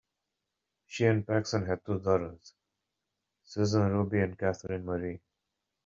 [0.87, 2.55] She and Paxon have two daughters,
[3.43, 5.21] Susan Ruby and Katherine Marie.